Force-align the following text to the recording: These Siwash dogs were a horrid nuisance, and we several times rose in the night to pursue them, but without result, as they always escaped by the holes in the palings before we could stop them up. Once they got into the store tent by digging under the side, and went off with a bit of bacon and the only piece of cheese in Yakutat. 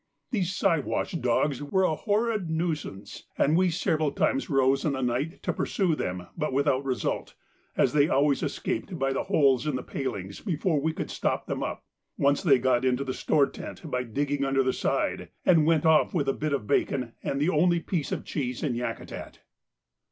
These 0.31 0.55
Siwash 0.55 1.11
dogs 1.11 1.61
were 1.61 1.83
a 1.83 1.93
horrid 1.93 2.49
nuisance, 2.49 3.27
and 3.37 3.55
we 3.55 3.69
several 3.69 4.11
times 4.11 4.49
rose 4.49 4.83
in 4.83 4.93
the 4.93 5.01
night 5.03 5.43
to 5.43 5.53
pursue 5.53 5.93
them, 5.93 6.25
but 6.35 6.53
without 6.53 6.83
result, 6.83 7.35
as 7.77 7.93
they 7.93 8.09
always 8.09 8.41
escaped 8.41 8.97
by 8.97 9.13
the 9.13 9.25
holes 9.25 9.67
in 9.67 9.75
the 9.75 9.83
palings 9.83 10.41
before 10.41 10.81
we 10.81 10.91
could 10.91 11.11
stop 11.11 11.45
them 11.45 11.61
up. 11.61 11.85
Once 12.17 12.41
they 12.41 12.57
got 12.57 12.83
into 12.83 13.03
the 13.03 13.13
store 13.13 13.45
tent 13.45 13.91
by 13.91 14.01
digging 14.01 14.43
under 14.43 14.63
the 14.63 14.73
side, 14.73 15.29
and 15.45 15.67
went 15.67 15.85
off 15.85 16.15
with 16.15 16.27
a 16.27 16.33
bit 16.33 16.51
of 16.53 16.65
bacon 16.65 17.13
and 17.21 17.39
the 17.39 17.49
only 17.49 17.79
piece 17.79 18.11
of 18.11 18.25
cheese 18.25 18.63
in 18.63 18.73
Yakutat. 18.73 19.41